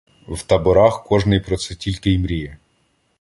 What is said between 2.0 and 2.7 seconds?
й мріє.